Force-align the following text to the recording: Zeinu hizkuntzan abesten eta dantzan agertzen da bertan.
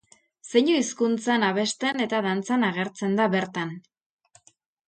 Zeinu 0.51 0.77
hizkuntzan 0.77 1.45
abesten 1.49 2.05
eta 2.05 2.23
dantzan 2.29 2.67
agertzen 2.71 3.15
da 3.21 3.29
bertan. 3.39 3.79